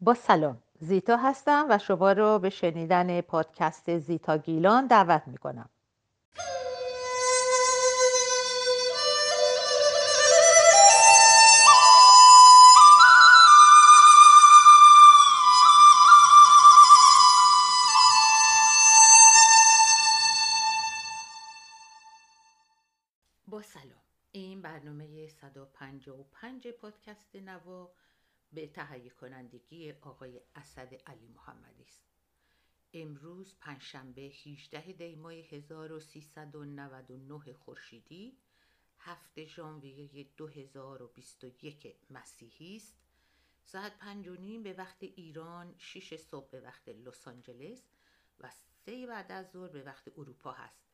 با 0.00 0.14
سلام. 0.14 0.62
زیتا 0.80 1.16
هستم 1.16 1.66
و 1.70 1.78
شما 1.78 2.12
رو 2.12 2.38
به 2.38 2.50
شنیدن 2.50 3.20
پادکست 3.20 3.98
زیتا 3.98 4.38
گیلان 4.38 4.86
دعوت 4.86 5.22
می 5.26 5.38
کنم 5.38 5.70
با 23.46 23.62
سلام. 23.62 24.02
این 24.32 24.62
برنامه 24.62 25.28
155 25.28 26.68
پادکست 26.68 27.36
نوا 27.36 27.90
به 28.52 28.66
تهیه 28.66 29.10
کنندگی 29.10 29.92
آقای 29.92 30.40
اسد 30.54 30.94
علی 30.94 31.26
محمدی 31.26 31.82
است. 31.82 32.04
امروز 32.92 33.56
پنجشنبه 33.60 34.22
18 34.22 34.92
دی 34.92 35.14
ماه 35.14 35.32
1399 35.32 37.52
خورشیدی 37.52 38.38
هفته 38.98 39.44
ژانویه 39.44 40.24
2021 40.36 41.96
مسیحی 42.10 42.76
است. 42.76 42.98
ساعت 43.64 43.98
پنج 43.98 44.28
و 44.28 44.34
نیم 44.34 44.62
به 44.62 44.72
وقت 44.72 45.02
ایران 45.02 45.74
6 45.78 46.16
صبح 46.16 46.50
به 46.50 46.60
وقت 46.60 46.88
لس 46.88 47.28
آنجلس 47.28 47.88
و 48.40 48.50
سه 48.50 49.06
بعد 49.06 49.32
از 49.32 49.50
ظهر 49.50 49.68
به 49.68 49.82
وقت 49.82 50.18
اروپا 50.18 50.52
هست. 50.52 50.88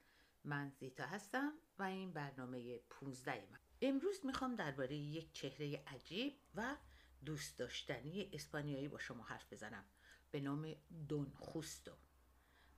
من 0.45 0.71
زیتا 0.71 1.05
هستم 1.05 1.53
و 1.79 1.83
این 1.83 2.13
برنامه 2.13 2.79
15 2.79 3.49
من. 3.51 3.59
امروز 3.83 4.27
می‌خوام 4.27 4.55
درباره 4.55 4.97
یک 4.97 5.33
چهره 5.33 5.85
عجیب 5.87 6.35
و 6.55 6.77
دوست 7.25 7.59
داشتنی 7.59 8.31
اسپانیایی 8.33 8.89
با 8.89 8.99
شما 8.99 9.25
حرف 9.25 9.53
بزنم. 9.53 9.85
به 10.31 10.41
نام 10.41 10.75
دون 11.09 11.33
خوستو 11.37 11.93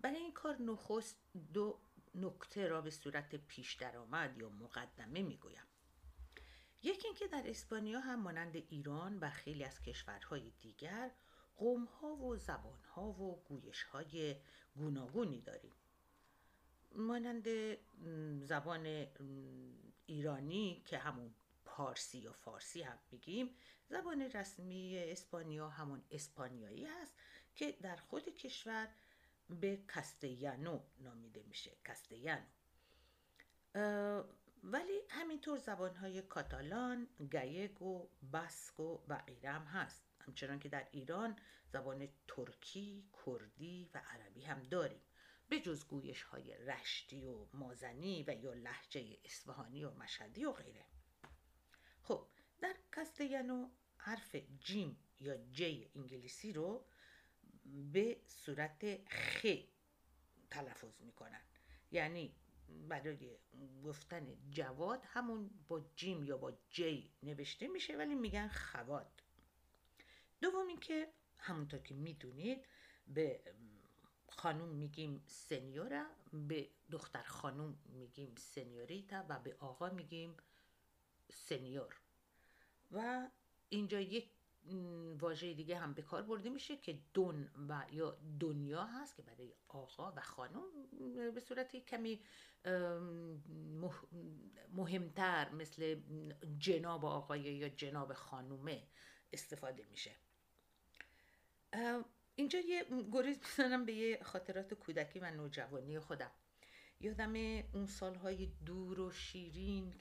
برای 0.00 0.16
این 0.16 0.32
کار 0.32 0.62
نخست 0.62 1.16
دو 1.52 1.80
نکته 2.14 2.68
را 2.68 2.80
به 2.80 2.90
صورت 2.90 3.34
پیش 3.34 3.74
درآمد 3.74 4.38
یا 4.38 4.48
مقدمه 4.48 5.22
می‌گویم. 5.22 5.66
یکی 6.82 7.08
اینکه 7.08 7.28
در 7.28 7.42
اسپانیا 7.46 8.00
هم 8.00 8.22
مانند 8.22 8.56
ایران 8.56 9.18
و 9.18 9.30
خیلی 9.30 9.64
از 9.64 9.82
کشورهای 9.82 10.50
دیگر 10.50 11.10
قومها 11.56 12.16
و 12.16 12.36
زبانها 12.36 13.02
و 13.02 13.44
گویشهای 13.44 14.36
گوناگونی 14.74 15.40
داریم. 15.40 15.72
مانند 16.92 17.48
زبان 18.44 19.06
ایرانی 20.06 20.82
که 20.86 20.98
همون 20.98 21.34
پارسی 21.76 22.18
یا 22.18 22.32
فارسی 22.32 22.82
هم 22.82 22.98
میگیم. 23.10 23.50
زبان 23.88 24.22
رسمی 24.22 24.98
اسپانیا 24.98 25.68
همون 25.68 26.02
اسپانیایی 26.10 26.84
هست 26.84 27.14
که 27.54 27.72
در 27.72 27.96
خود 27.96 28.28
کشور 28.28 28.88
به 29.50 29.78
کستیانو 29.94 30.80
نامیده 30.98 31.42
میشه 31.42 31.70
کستیانو 31.84 32.44
ولی 34.62 35.00
همینطور 35.10 35.58
زبانهای 35.58 36.22
کاتالان، 36.22 37.08
گایگو، 37.32 38.08
باسکو 38.32 38.98
و 39.08 39.18
غیره 39.18 39.50
هم 39.50 39.62
هست. 39.62 40.02
همچنان 40.20 40.58
که 40.58 40.68
در 40.68 40.88
ایران 40.92 41.36
زبان 41.72 42.08
ترکی، 42.28 43.08
کردی 43.26 43.90
و 43.94 44.02
عربی 44.10 44.42
هم 44.42 44.62
داریم. 44.62 45.00
به 45.48 45.60
جز 45.60 45.86
گویش 45.86 46.22
های 46.22 46.56
رشتی 46.56 47.26
و 47.26 47.46
مازنی 47.52 48.24
و 48.28 48.34
یا 48.34 48.52
لحجه 48.52 49.18
اصفهانی 49.24 49.84
و 49.84 49.90
مشهدی 49.90 50.44
و 50.44 50.52
غیره. 50.52 50.84
خب 52.06 52.26
در 52.60 52.76
کستیانو 52.92 53.68
حرف 53.96 54.36
جیم 54.60 54.98
یا 55.20 55.36
جی 55.36 55.90
انگلیسی 55.94 56.52
رو 56.52 56.86
به 57.92 58.20
صورت 58.26 59.08
خ 59.08 59.46
تلفظ 60.50 61.00
می‌کنن. 61.00 61.40
یعنی 61.90 62.34
برای 62.88 63.36
گفتن 63.84 64.50
جواد 64.50 65.04
همون 65.04 65.50
با 65.68 65.80
جیم 65.96 66.24
یا 66.24 66.36
با 66.36 66.52
جی 66.70 67.14
نوشته 67.22 67.68
میشه 67.68 67.96
ولی 67.96 68.14
میگن 68.14 68.48
خواد. 68.48 69.22
دوم 70.40 70.66
اینکه 70.66 71.12
همونطور 71.38 71.80
که 71.80 71.94
می‌دونید 71.94 72.66
به 73.06 73.40
خانوم 74.28 74.68
میگیم 74.68 75.22
سنیورا 75.26 76.06
به 76.32 76.70
دختر 76.90 77.22
خانوم 77.22 77.78
میگیم 77.84 78.34
سنیوریتا 78.38 79.24
و 79.28 79.38
به 79.38 79.56
آقا 79.58 79.90
میگیم 79.90 80.36
سنیور. 81.32 82.00
و 82.92 83.28
اینجا 83.68 84.00
یک 84.00 84.30
واژه 85.18 85.54
دیگه 85.54 85.78
هم 85.78 85.94
به 85.94 86.02
کار 86.02 86.22
برده 86.22 86.50
میشه 86.50 86.76
که 86.76 86.98
دون 87.14 87.50
و 87.68 87.84
یا 87.90 88.18
دنیا 88.40 88.84
هست 88.84 89.16
که 89.16 89.22
برای 89.22 89.54
آقا 89.68 90.12
و 90.16 90.20
خانم 90.20 90.62
به 91.34 91.40
صورت 91.40 91.76
کمی 91.76 92.20
مهمتر 94.72 95.50
مثل 95.50 96.00
جناب 96.58 97.04
آقای 97.04 97.40
یا 97.40 97.68
جناب 97.68 98.12
خانومه 98.12 98.82
استفاده 99.32 99.86
میشه. 99.90 100.10
اینجا 102.36 102.58
یه 102.58 102.86
گریز 103.12 103.38
می‌زنم 103.38 103.84
به 103.86 103.92
یه 103.92 104.22
خاطرات 104.22 104.74
کودکی 104.74 105.18
و 105.18 105.30
نوجوانی 105.30 105.98
خودم. 105.98 106.30
یادم 107.00 107.34
اون 107.72 107.86
سالهای 107.86 108.46
دور 108.66 109.00
و 109.00 109.10
شیرین 109.10 109.94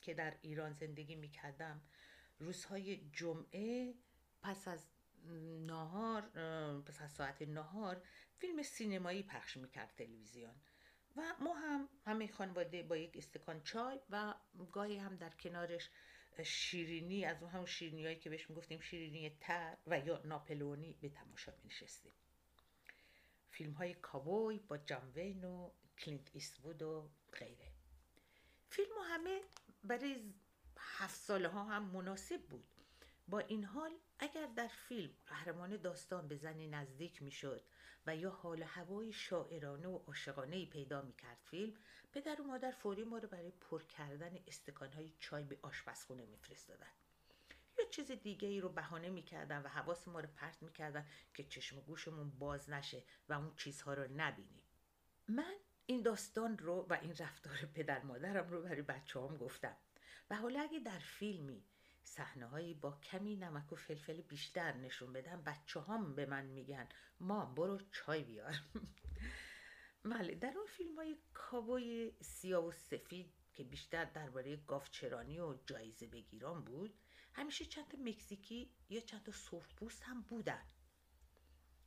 که 0.00 0.14
در 0.14 0.34
ایران 0.42 0.72
زندگی 0.72 1.14
می‌کردم 1.14 1.80
روزهای 2.38 3.10
جمعه 3.12 3.94
پس 4.42 4.68
از 4.68 4.86
نهار 5.66 6.20
پس 6.80 7.02
از 7.02 7.12
ساعت 7.12 7.42
نهار 7.42 8.02
فیلم 8.38 8.62
سینمایی 8.62 9.22
پخش 9.22 9.56
می‌کرد 9.56 9.94
تلویزیون. 9.96 10.54
و 11.16 11.34
ما 11.40 11.54
هم 11.54 11.88
همه 12.06 12.28
خانواده 12.28 12.82
با 12.82 12.96
یک 12.96 13.16
استکان 13.16 13.62
چای 13.62 14.00
و 14.10 14.34
گاهی 14.72 14.96
هم 14.96 15.16
در 15.16 15.30
کنارش 15.30 15.90
شیرینی 16.42 17.24
از 17.24 17.42
اون 17.42 17.50
همون 17.50 17.66
شیرینی 17.66 18.04
هایی 18.04 18.16
که 18.16 18.30
بهش 18.30 18.50
می‌گفتیم 18.50 18.80
شیرینی 18.80 19.36
تر 19.40 19.76
و 19.86 19.98
یا 19.98 20.20
ناپلونی 20.24 20.92
به 21.00 21.08
تماشا 21.08 21.52
می 21.52 21.68
نشستیم 21.68 22.12
فیلم 23.50 23.72
های 23.72 23.94
کابوی 23.94 24.58
با 24.58 24.78
جان 24.78 25.12
و 25.44 25.70
کلینت 25.98 26.30
ایستوود 26.32 26.82
و 26.82 27.10
غیره. 27.32 27.72
فیلم 28.70 28.92
همه 29.04 29.40
برای 29.84 30.34
هفت 30.78 31.20
ساله 31.20 31.48
ها 31.48 31.64
هم 31.64 31.82
مناسب 31.82 32.42
بود. 32.42 32.64
با 33.28 33.38
این 33.38 33.64
حال 33.64 33.90
اگر 34.18 34.46
در 34.46 34.68
فیلم 34.68 35.10
قهرمان 35.26 35.76
داستان 35.76 36.28
به 36.28 36.36
زنی 36.36 36.68
نزدیک 36.68 37.22
می‌شد 37.22 37.64
و 38.06 38.16
یا 38.16 38.30
حال 38.30 38.62
هوای 38.62 39.12
شاعرانه 39.12 39.88
و 39.88 39.96
عاشقانه 39.96 40.66
پیدا 40.66 41.02
می‌کرد 41.02 41.38
فیلم 41.44 41.74
پدر 42.12 42.40
و 42.40 42.44
مادر 42.44 42.70
فوری 42.70 43.04
ما 43.04 43.18
رو 43.18 43.28
برای 43.28 43.50
پر 43.50 43.82
کردن 43.82 44.38
استکانهای 44.46 45.12
چای 45.18 45.44
به 45.44 45.58
آشپزخونه 45.62 46.26
میفرستادن. 46.26 46.92
یا 47.78 47.84
چیز 47.90 48.10
دیگه 48.10 48.48
ای 48.48 48.60
رو 48.60 48.68
بهانه 48.68 49.10
می‌کردن 49.10 49.62
و 49.62 49.68
حواس 49.68 50.08
ما 50.08 50.20
رو 50.20 50.28
پرت 50.36 50.62
می‌کردن 50.62 51.06
که 51.34 51.44
چشم 51.44 51.78
و 51.78 51.80
گوشمون 51.80 52.30
باز 52.30 52.70
نشه 52.70 53.02
و 53.28 53.32
اون 53.32 53.56
چیزها 53.56 53.94
رو 53.94 54.12
نبینیم. 54.16 54.62
من 55.28 55.56
این 55.90 56.02
داستان 56.02 56.58
رو 56.58 56.86
و 56.90 56.98
این 57.02 57.16
رفتار 57.16 57.56
پدر 57.74 58.02
مادرم 58.02 58.48
رو 58.48 58.62
برای 58.62 58.82
بچه 58.82 59.20
هم 59.20 59.36
گفتم. 59.36 59.76
و 60.30 60.36
حالا 60.36 60.60
اگه 60.60 60.80
در 60.80 60.98
فیلمی 60.98 61.64
صحنه 62.02 62.46
هایی 62.46 62.74
با 62.74 62.98
کمی 63.02 63.36
نمک 63.36 63.72
و 63.72 63.76
فلفل 63.76 64.20
بیشتر 64.20 64.76
نشون 64.76 65.12
بدم 65.12 65.42
بچه 65.42 65.80
هم 65.80 66.14
به 66.14 66.26
من 66.26 66.44
میگن 66.44 66.88
ما 67.20 67.44
برو 67.44 67.78
چای 67.92 68.22
بیار. 68.24 68.62
بله 70.04 70.34
در 70.34 70.52
اون 70.56 70.66
فیلم 70.66 70.96
های 70.96 71.16
کابوی 71.34 72.12
سیاه 72.20 72.66
و 72.66 72.72
سفید 72.72 73.34
که 73.52 73.64
بیشتر 73.64 74.04
درباره 74.04 74.56
گافچرانی 74.56 75.40
و 75.40 75.54
جایزه 75.66 76.06
بگیران 76.06 76.64
بود 76.64 76.94
همیشه 77.32 77.64
چند 77.64 78.08
مکزیکی 78.08 78.70
یا 78.88 79.00
چند 79.00 79.22
تا 79.22 79.32
سرخپوست 79.32 80.02
هم 80.02 80.22
بودن. 80.22 80.62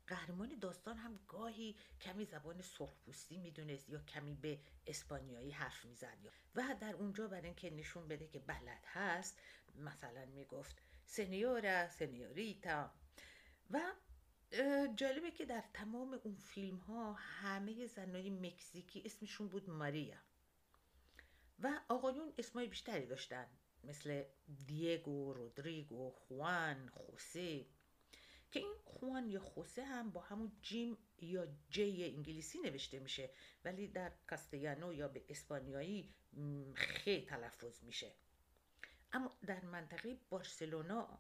قهرمان 0.08 0.60
داستان 0.60 0.98
هم 0.98 1.20
گاهی 1.28 1.76
کمی 2.02 2.26
زبان 2.26 2.62
سرخپوستی 2.62 3.38
می‌دونست 3.38 3.90
یا 3.90 4.00
کمی 4.00 4.36
به 4.36 4.60
اسپانیایی 4.88 5.52
حرف 5.52 5.86
می‌زد 5.86 6.18
و 6.56 6.76
در 6.82 6.94
اونجا 6.96 7.28
برای 7.28 7.46
اینکه 7.46 7.70
نشون 7.70 8.08
بده 8.08 8.28
که 8.28 8.40
بلد 8.40 8.84
هست 8.86 9.40
مثلا 9.76 10.26
می‌گفت 10.26 10.82
سنیورا 11.06 11.90
سنیوریتا. 11.90 12.92
و 13.72 13.82
جالبه 14.96 15.32
که 15.32 15.46
در 15.46 15.64
تمام 15.74 16.20
اون 16.24 16.36
فیلم 16.36 16.78
ها 16.78 17.14
همه 17.14 17.86
زنای 17.86 18.30
مکزیکی 18.30 19.02
اسمشون 19.06 19.48
بود 19.48 19.70
ماریا. 19.70 20.18
و 21.60 21.82
آقایون 21.90 22.34
اسمای 22.38 22.68
بیشتری 22.68 23.06
داشتن 23.06 23.48
مثل 23.84 24.24
دیگو، 24.66 25.34
رودریگو، 25.34 26.12
خوان، 26.12 26.90
خوسه. 26.90 27.66
که 28.54 28.60
این 28.60 28.76
خوان 28.84 29.30
یا 29.30 29.40
خوسه 29.40 29.84
هم 29.84 30.12
با 30.12 30.22
همون 30.22 30.52
جیم 30.62 30.98
یا 31.22 31.48
جی 31.70 32.04
انگلیسی 32.06 32.60
نوشته 32.60 33.00
میشه 33.00 33.30
ولی 33.66 33.88
در 33.88 34.12
کاستیانو 34.28 34.94
یا 34.94 35.08
به 35.08 35.24
اسپانیایی 35.30 36.14
خ 36.76 37.04
تلفظ 37.04 37.84
میشه. 37.84 38.12
اما 39.14 39.32
در 39.48 39.66
منطقه 39.66 40.18
بارسلونا 40.30 41.20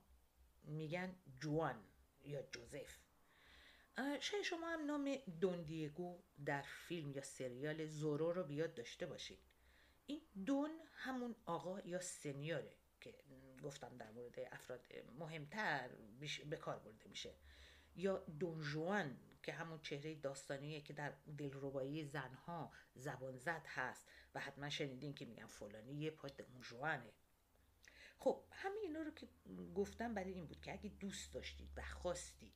میگن 0.63 1.15
جوان 1.39 1.83
یا 2.25 2.41
جوزف. 2.41 2.97
شاید 4.19 4.43
شما 4.43 4.69
هم 4.69 4.85
نام 4.85 5.15
دون 5.41 5.63
دیگو 5.63 6.23
در 6.45 6.61
فیلم 6.61 7.11
یا 7.11 7.21
سریال 7.21 7.85
زورو 7.85 8.33
رو 8.33 8.43
بیاد 8.43 8.73
داشته 8.73 9.05
باشید. 9.05 9.39
این 10.05 10.21
دون 10.45 10.71
همون 10.93 11.35
آقا 11.45 11.79
یا 11.79 11.99
سنیوره 11.99 12.75
که 13.01 13.13
گفتم 13.63 13.97
در 13.97 14.11
مورد 14.11 14.39
افراد 14.51 14.87
مهمتر 15.19 15.89
به 16.49 16.57
کار 16.57 16.79
برده 16.79 17.09
میشه. 17.09 17.33
یا 17.95 18.17
دون 18.39 18.61
که 19.43 19.53
همون 19.53 19.79
چهره 19.81 20.15
داستانیه 20.15 20.81
که 20.81 20.93
در 20.93 21.13
دلربایی 21.37 22.05
زنها 22.05 22.71
زبان 22.95 23.37
زد 23.37 23.65
هست 23.67 24.07
و 24.35 24.39
حتما 24.39 24.69
شنیدین 24.69 25.13
که 25.13 25.25
میگن 25.25 25.45
فلانی 25.45 25.93
یه 25.93 26.11
پا 26.11 26.27
دون 26.27 27.01
خب 28.19 28.43
همه 28.51 28.79
اینا 28.83 29.01
رو 29.01 29.11
که 29.11 29.27
گفتم 29.75 30.13
برای 30.13 30.33
این 30.33 30.45
بود 30.45 30.61
که 30.61 30.73
اگه 30.73 30.89
دوست 30.89 31.33
داشتید 31.33 31.69
و 31.77 31.81
خواستید 31.81 32.53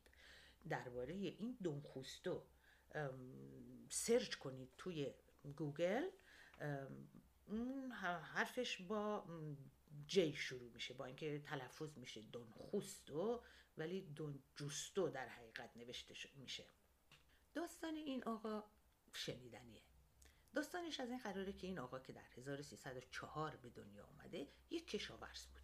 درباره 0.70 1.14
این 1.14 1.58
دونخوستو 1.64 2.44
سرچ 3.90 4.36
کنید 4.36 4.70
توی 4.78 5.14
گوگل 5.56 6.10
حرفش 8.24 8.82
با 8.82 9.26
جی 10.08 10.34
شروع 10.34 10.72
میشه 10.72 10.94
با 10.94 11.06
اینکه 11.06 11.40
تلفظ 11.40 11.98
میشه 11.98 12.22
دون 12.22 12.50
خوستو 12.52 13.44
ولی 13.78 14.02
دون 14.02 14.44
جوستو 14.56 15.10
در 15.10 15.28
حقیقت 15.28 15.78
نوشته 15.78 16.16
میشه. 16.36 16.66
داستان 17.54 17.96
این 17.96 18.24
آقا 18.24 18.64
شنیدنیه. 19.14 19.82
داستانش 20.54 21.00
از 21.00 21.10
این 21.10 21.20
قراره 21.20 21.54
که 21.54 21.68
این 21.68 21.80
آقا 21.80 22.00
که 22.00 22.14
در 22.14 22.26
1304 22.38 23.56
به 23.56 23.70
دنیا 23.70 24.06
آمده 24.06 24.48
یک 24.70 24.88
کشاورز 24.88 25.46
بود. 25.46 25.62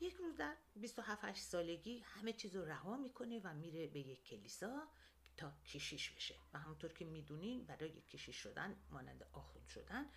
یک 0.00 0.14
روز 0.14 0.36
در 0.36 0.56
27 0.74 1.36
سالگی 1.36 1.98
همه 1.98 2.32
چیز 2.32 2.56
رها 2.56 2.96
می‌کنه 2.96 3.40
و 3.44 3.54
میره 3.54 3.86
به 3.86 4.00
یک 4.00 4.24
کلیسا 4.24 4.88
تا 5.36 5.52
کشیش 5.66 6.10
بشه. 6.10 6.34
و 6.52 6.58
همونطور 6.58 6.92
که 6.92 7.04
می‌دونین 7.04 7.64
برای 7.64 8.00
کشیش 8.00 8.36
شدن 8.36 8.76
مانند 8.90 9.28
آخوند 9.32 9.68
شدن 9.68 10.10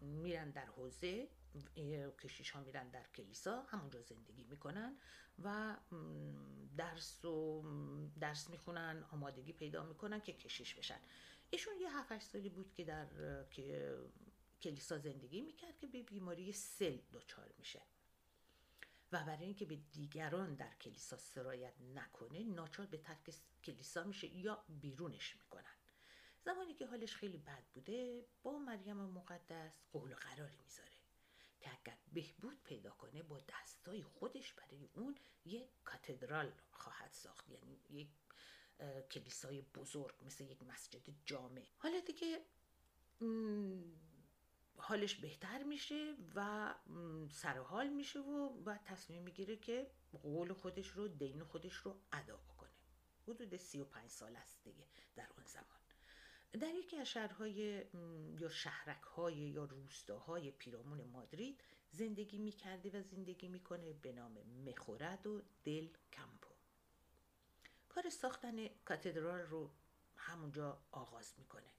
میرن 0.00 0.50
در 0.50 0.66
حوزه 0.66 1.28
کشیش 2.18 2.50
ها 2.50 2.60
میرن 2.60 2.88
در 2.88 3.06
کلیسا 3.16 3.62
همونجا 3.62 4.02
زندگی 4.02 4.44
می‌کنن 4.44 4.96
و 5.42 5.76
درس 6.76 7.24
و 7.24 7.64
درس 8.20 8.50
می‌خونن 8.50 9.04
آمادگی 9.10 9.52
پیدا 9.52 9.84
می‌کنن 9.84 10.20
که 10.20 10.32
کشیش 10.32 10.74
بشن. 10.74 11.00
ایشون 11.50 11.74
یه 11.80 11.96
هفت 11.96 12.18
سالی 12.18 12.48
بود 12.48 12.74
که 12.74 12.84
در 12.84 13.06
کلیسا 14.62 14.98
زندگی 14.98 15.40
می‌کرد 15.40 15.78
که 15.78 15.86
به 15.86 16.02
بیماری 16.02 16.52
سل 16.52 16.98
دچار 17.12 17.52
میشه. 17.58 17.82
و 19.12 19.24
برای 19.24 19.44
اینکه 19.44 19.66
به 19.66 19.76
دیگران 19.76 20.54
در 20.54 20.74
کلیسا 20.74 21.16
سرایت 21.16 21.74
نکنه 21.94 22.44
ناچار 22.44 22.86
به 22.86 22.98
ترک 22.98 23.34
کلیسا 23.64 24.04
میشه 24.04 24.26
یا 24.26 24.64
بیرونش 24.68 25.36
می‌کنن. 25.36 25.74
زمانی 26.44 26.74
که 26.74 26.86
حالش 26.86 27.14
خیلی 27.16 27.38
بد 27.38 27.64
بوده 27.74 28.26
با 28.42 28.58
مریم 28.58 28.96
مقدس 28.96 29.80
قول 29.92 30.12
و 30.12 30.14
قراری 30.14 30.56
می‌ذاره. 30.56 30.99
که 31.60 31.70
اگر 31.80 31.98
بهبود 32.12 32.62
پیدا 32.64 32.90
کنه 32.90 33.22
با 33.22 33.40
دستای 33.48 34.02
خودش 34.02 34.52
برای 34.52 34.88
اون 34.94 35.16
یک 35.44 35.68
کاتدرال 35.84 36.52
خواهد 36.70 37.12
ساخت. 37.12 37.48
یعنی 37.48 37.80
یک 37.90 38.08
کلیسای 39.10 39.62
بزرگ 39.62 40.14
مثل 40.26 40.44
یک 40.44 40.62
مسجد 40.62 41.14
جامع. 41.24 41.66
حالا 41.78 42.00
دیگه 42.00 42.44
حالش 44.76 45.14
بهتر 45.14 45.62
میشه 45.62 46.16
و 46.34 46.74
سرحال 47.30 47.88
میشه 47.88 48.18
و 48.18 48.48
بعد 48.48 48.84
تصمیم 48.84 49.22
می‌گیره 49.22 49.56
که 49.56 49.90
قول 50.22 50.52
خودش 50.52 50.88
رو 50.88 51.08
دین 51.08 51.44
خودش 51.44 51.74
رو 51.74 52.00
ادا 52.12 52.36
بکنه. 52.36 52.70
حدود 53.28 53.56
سی 53.56 53.80
و 53.80 53.84
پنج 53.84 54.10
سال 54.10 54.36
است 54.36 54.62
دیگه 54.64 54.86
در 55.16 55.28
اون 55.36 55.46
زمان. 55.46 55.79
در 56.52 56.74
یکی 56.74 56.96
از 56.96 57.06
شهرهای 57.06 57.84
یا 58.38 58.48
شهرک 58.48 59.02
های 59.02 59.34
یا 59.34 59.64
روستاهای 59.64 60.50
پیرامون 60.50 61.04
مادرید 61.04 61.64
زندگی 61.90 62.38
می‌کرده 62.38 63.00
و 63.00 63.02
زندگی 63.02 63.48
می‌کنه 63.48 63.92
به 63.92 64.12
نام 64.12 64.38
مخورد 64.66 65.26
و 65.26 65.42
دل 65.64 65.88
کمپو. 66.12 66.54
کار 67.88 68.10
ساختن 68.10 68.68
کاتدرال 68.68 69.40
رو 69.40 69.70
همونجا 70.16 70.82
آغاز 70.90 71.34
می‌کنه. 71.38 71.70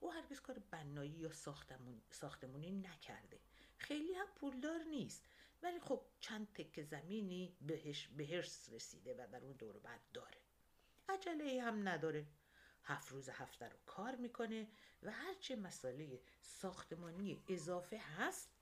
او 0.00 0.12
هرگز 0.12 0.40
کار 0.40 0.58
بنایی 0.58 1.10
یا 1.10 1.32
ساختمون، 1.32 2.02
ساختمونی 2.10 2.70
نکرده. 2.70 3.40
خیلی 3.78 4.14
هم 4.14 4.26
پولدار 4.34 4.82
نیست. 4.82 5.28
ولی 5.62 5.80
خب 5.80 6.02
چند 6.20 6.52
تک 6.52 6.82
زمینی 6.82 7.56
بهش 7.60 8.06
بهرس 8.06 8.68
رسیده 8.72 9.14
و 9.14 9.26
در 9.32 9.44
اون 9.44 9.52
دور 9.52 9.78
بعد 9.78 10.00
داره. 10.14 10.38
عجله 11.08 11.62
هم 11.62 11.88
نداره. 11.88 12.26
هفت 12.84 13.08
روز 13.12 13.28
هفته 13.28 13.68
رو 13.68 13.76
کار 13.86 14.14
می‌کنه 14.16 14.68
و 15.02 15.10
هرچه 15.10 15.56
مسئله 15.56 16.20
ساختمانی 16.40 17.44
اضافه 17.48 17.98
هست 17.98 18.54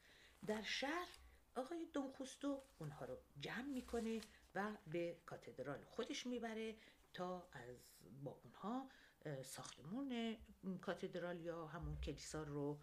در 0.46 0.62
شهر 0.62 1.08
آقای 1.55 1.87
دونخوستو 1.93 2.62
اونها 2.78 3.05
رو 3.05 3.19
جمع 3.40 3.69
می‌کنه 3.69 4.20
و 4.55 4.76
به 4.87 5.20
کاتدرال 5.26 5.84
خودش 5.84 6.26
می‌بره 6.26 6.76
تا 7.12 7.49
از 7.52 7.76
با 8.25 8.40
اونها 8.44 8.88
ساختمون 9.44 10.37
کاتدرال 10.81 11.40
یا 11.40 11.66
همون 11.66 12.00
کلیسا 12.00 12.43
رو 12.43 12.81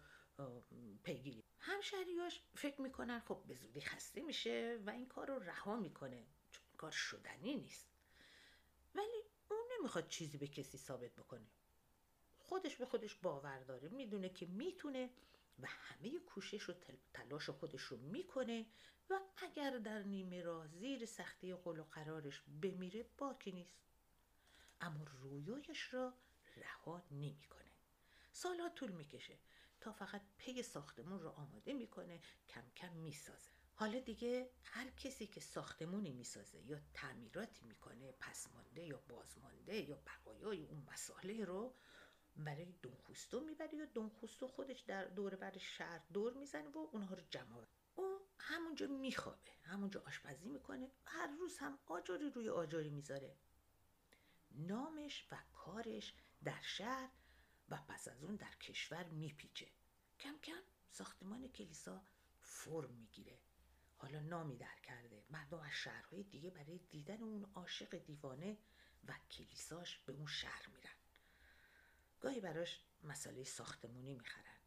پیگیری. 1.02 1.44
همشهریاش 1.58 2.42
فکر 2.54 2.80
می‌کنن 2.80 3.20
خب 3.20 3.42
به 3.46 3.54
زودی 3.54 3.80
خسته 3.80 4.22
میشه 4.22 4.80
و 4.86 4.90
این 4.90 5.08
کار 5.08 5.26
رو 5.26 5.38
رها 5.38 5.76
می‌کنه 5.76 6.26
چون 6.52 6.64
کار 6.76 6.90
شدنی 6.90 7.54
نیست. 7.54 7.88
ولی 8.94 9.22
اون 9.48 9.66
نمی‌خواد 9.78 10.08
چیزی 10.08 10.38
به 10.38 10.46
کسی 10.46 10.78
ثابت 10.78 11.12
بکنه. 11.12 11.46
خودش 12.38 12.76
به 12.76 12.86
خودش 12.86 13.14
باور 13.14 13.58
داره 13.58 13.88
می‌دونه 13.88 14.28
که 14.28 14.46
می‌تونه 14.46 15.10
و 15.62 15.66
همه 15.66 16.18
کوشش 16.18 16.68
و 16.68 16.74
تلاش 17.14 17.50
خودش 17.50 17.82
رو 17.82 17.96
می‌کنه 17.96 18.66
و 19.10 19.20
اگر 19.36 19.78
در 19.78 20.02
نیمه 20.02 20.42
راه 20.42 20.68
زیر 20.68 21.06
سختی 21.06 21.54
قول 21.54 21.78
و 21.78 21.84
قرارش 21.84 22.42
بمیره 22.62 23.06
باکی 23.18 23.52
نیست. 23.52 23.78
اما 24.80 25.04
رویایش 25.22 25.94
را 25.94 26.14
رها 26.56 27.02
نمی‌کنه. 27.10 27.70
سالها 28.32 28.68
طول 28.68 28.90
می‌کشه 28.90 29.38
تا 29.80 29.92
فقط 29.92 30.22
پی 30.38 30.62
ساختمون 30.62 31.20
رو 31.20 31.28
آماده 31.28 31.72
می‌کنه 31.72 32.20
کم 32.48 32.64
کم 32.76 32.92
می‌سازه. 32.92 33.57
حالا 33.78 33.98
دیگه 33.98 34.50
هر 34.64 34.90
کسی 34.90 35.26
که 35.26 35.40
ساختمونی 35.40 36.12
می‌سازه 36.12 36.58
یا 36.66 36.80
تعمیراتی 36.94 37.64
می‌کنه 37.64 38.12
پسمانده 38.12 38.82
یا 38.82 39.02
بازمانده 39.08 39.76
یا 39.76 39.96
بقایای 40.06 40.64
اون 40.64 40.86
مساله 40.92 41.44
رو 41.44 41.74
برای 42.36 42.64
دونخوستو 42.82 43.40
می‌بره 43.40 43.74
یا 43.74 43.84
دونخوستو 43.84 44.48
خودش 44.48 44.80
در 44.80 45.04
دور 45.04 45.36
بر 45.36 45.58
شهر 45.58 46.02
دور 46.12 46.32
می‌زنه 46.32 46.68
و 46.68 46.78
اونها 46.92 47.14
رو 47.14 47.22
جمع 47.30 47.66
او 47.96 48.20
همونجا 48.38 48.86
میخوابه 48.86 49.50
همونجا 49.62 50.02
آشپزی 50.06 50.48
می‌کنه 50.48 50.90
هر 51.04 51.26
روز 51.26 51.58
هم 51.58 51.78
آجاری 51.86 52.30
روی 52.30 52.48
آجاری 52.48 52.90
می‌ذاره. 52.90 53.36
نامش 54.50 55.26
و 55.32 55.36
کارش 55.52 56.14
در 56.44 56.60
شهر 56.62 57.10
و 57.68 57.78
پس 57.88 58.08
از 58.08 58.22
اون 58.24 58.36
در 58.36 58.54
کشور 58.54 59.04
میپیچه. 59.04 59.68
کم 60.20 60.38
کم 60.42 60.62
ساختمان 60.90 61.48
کلیسا 61.48 62.02
فرم 62.40 62.90
می‌گیره. 62.90 63.38
حالا 63.98 64.20
نامی 64.20 64.56
در 64.56 64.78
کرده. 64.82 65.24
مردم 65.30 65.60
از 65.60 65.72
شهرهای 65.72 66.22
دیگه 66.22 66.50
برای 66.50 66.78
دیدن 66.78 67.22
اون 67.22 67.50
عاشق 67.54 67.98
دیوانه 67.98 68.58
و 69.08 69.14
کلیساش 69.30 69.98
به 69.98 70.12
اون 70.12 70.26
شهر 70.26 70.68
میرن. 70.68 70.94
گاهی 72.20 72.40
براش 72.40 72.82
مسئله 73.02 73.44
ساختمونی 73.44 74.14
می‌خرن. 74.14 74.58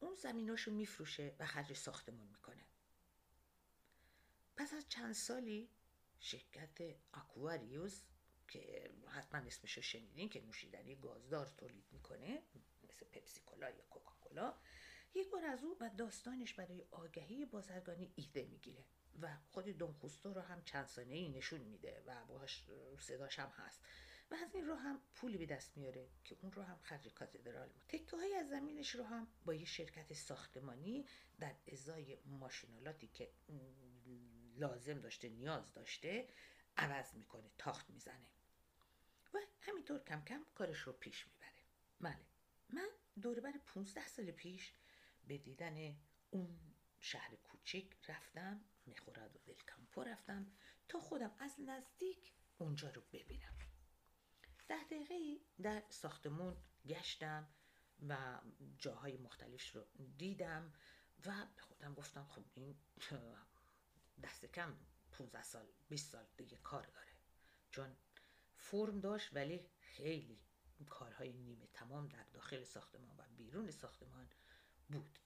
اون 0.00 0.14
زمیناشو 0.14 0.70
میفروشه 0.70 1.36
و 1.38 1.46
خرج 1.46 1.72
ساختمون 1.72 2.28
می‌کنه. 2.28 2.64
پس 4.56 4.74
از 4.74 4.88
چند 4.88 5.14
سالی 5.14 5.68
شرکت 6.18 6.96
آکواریوس 7.12 8.02
که 8.48 8.90
حتما 9.08 9.40
اسمشو 9.40 9.80
شنیدین 9.80 10.28
که 10.28 10.40
نوشیدنی 10.40 10.96
گازدار 10.96 11.46
تولید 11.46 11.84
می‌کنه 11.92 12.42
مثل 12.84 13.04
پپسی 13.04 13.40
کولا 13.40 13.70
یا 13.70 13.82
کوکاکولا 13.90 14.54
یک 15.14 15.30
بار 15.30 15.44
از 15.44 15.64
او 15.64 15.76
و 15.80 15.90
داستانش 15.98 16.54
برای 16.54 16.84
آگهی 16.90 17.44
بازرگانی 17.44 18.12
ایده 18.16 18.44
می‌گیره 18.44 18.84
و 19.20 19.36
خود 19.50 19.64
دونخوستو 19.64 20.34
رو 20.34 20.40
هم 20.40 20.62
چند 20.64 20.86
سانه 20.86 21.14
ای 21.14 21.28
نشون 21.28 21.60
میده 21.60 22.02
و 22.06 22.24
باهاش 22.24 22.64
صداش 23.00 23.38
هم 23.38 23.48
هست 23.48 23.80
و 24.30 24.34
از 24.34 24.54
این 24.54 24.66
رو 24.66 24.74
هم 24.74 25.00
پولی 25.14 25.38
به 25.38 25.46
دست 25.46 25.76
میاره 25.76 26.08
که 26.24 26.36
اون 26.42 26.52
رو 26.52 26.62
هم 26.62 26.78
خرج 26.82 27.08
کاتدرال 27.08 27.68
می‌کنه. 27.68 27.84
تکه 27.88 28.16
های 28.16 28.34
از 28.34 28.48
زمینش 28.48 28.94
رو 28.94 29.04
هم 29.04 29.26
با 29.44 29.54
یه 29.54 29.64
شرکت 29.64 30.12
ساختمانی 30.12 31.06
در 31.40 31.54
ازای 31.72 32.18
ماشینالاتی 32.26 33.08
که 33.08 33.30
لازم 34.56 35.00
داشته 35.00 35.28
نیاز 35.28 35.72
داشته 35.72 36.28
عوض 36.76 37.14
می‌کنه 37.14 37.50
تاخت 37.58 37.90
می‌زنه 37.90 38.28
و 39.34 39.38
همینطور 39.60 40.04
کم 40.04 40.24
کم 40.24 40.44
کارش 40.54 40.78
رو 40.78 40.92
پیش 40.92 41.26
می‌بره. 41.26 41.62
بله 42.00 42.24
من 42.68 42.88
دوربر 43.22 43.52
15 43.66 44.06
سال 44.06 44.30
پیش 44.30 44.72
به 45.28 45.38
دیدن 45.38 45.96
اون 46.30 46.58
شهر 47.00 47.34
کوچیک 47.34 47.96
رفتم 48.08 48.64
می‌خورد 48.86 49.36
و 49.36 49.38
دلکمپو 49.38 50.02
رفتم 50.02 50.52
تا 50.88 51.00
خودم 51.00 51.36
از 51.38 51.60
نزدیک 51.60 52.32
اونجا 52.58 52.90
رو 52.90 53.02
ببینم. 53.12 53.58
ده 54.68 54.84
دقیقه 54.84 55.40
در 55.62 55.82
ساختمون 55.88 56.56
گشتم 56.86 57.48
و 58.08 58.40
جاهای 58.78 59.16
مختلفش 59.16 59.76
رو 59.76 59.86
دیدم 60.18 60.72
و 61.26 61.46
به 61.56 61.62
خودم 61.62 61.94
گفتم 61.94 62.24
خب 62.24 62.44
این 62.54 62.76
دست 64.22 64.44
کم 64.46 64.76
15 65.12 65.42
سال 65.42 65.66
20 65.88 66.12
سال 66.12 66.26
دیگه 66.36 66.56
کار 66.56 66.86
داره. 66.86 67.12
چون 67.70 67.96
فرم 68.56 69.00
داشت 69.00 69.36
ولی 69.36 69.66
خیلی 69.80 70.40
کارهای 70.88 71.32
نیمه 71.32 71.66
تمام 71.66 72.08
در 72.08 72.24
داخل 72.32 72.64
ساختمان 72.64 73.16
و 73.16 73.22
بیرون 73.36 73.70
ساختمان 73.70 74.28
بود. 74.88 75.18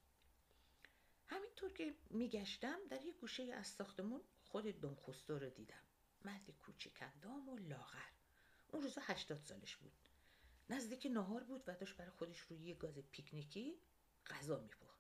همینطور 1.26 1.72
که 1.72 1.94
میگشتم 2.10 2.78
در 2.90 3.04
یک 3.04 3.16
گوشه 3.16 3.42
از 3.42 3.66
ساختمون 3.66 4.20
خود 4.44 4.66
دونخوستو 4.66 5.38
رو 5.38 5.50
دیدم. 5.50 5.82
مرد 6.24 6.50
کوچک 6.50 7.02
اندام 7.02 7.48
و 7.48 7.56
لاغر. 7.56 8.10
اون 8.68 8.82
روزا 8.82 9.00
هشتاد 9.04 9.38
سالش 9.38 9.76
بود. 9.76 9.92
نزدیک 10.70 11.06
نهار 11.06 11.44
بود 11.44 11.62
و 11.66 11.74
داشت 11.74 11.96
برای 11.96 12.10
خودش 12.10 12.40
روی 12.40 12.58
یه 12.58 12.74
گاز 12.74 12.98
پیکنیکی 12.98 13.78
غذا 14.26 14.58
میپخت. 14.58 14.98